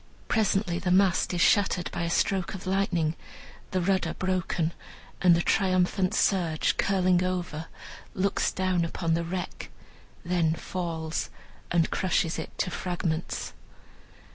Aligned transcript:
Presently 0.27 0.79
the 0.79 0.89
mast 0.89 1.31
is 1.31 1.41
shattered 1.41 1.91
by 1.91 2.01
a 2.01 2.09
stroke 2.09 2.55
of 2.55 2.65
lightning, 2.65 3.15
the 3.69 3.79
rudder 3.81 4.15
broken, 4.15 4.73
and 5.21 5.35
the 5.35 5.43
triumphant 5.43 6.15
surge 6.15 6.75
curling 6.77 7.23
over 7.23 7.67
looks 8.15 8.51
down 8.51 8.83
upon, 8.83 9.13
the 9.13 9.23
wreck, 9.23 9.69
then 10.25 10.55
falls, 10.55 11.29
and 11.69 11.91
crushes 11.91 12.39
it 12.39 12.49
to 12.57 12.71
fragments. 12.71 13.53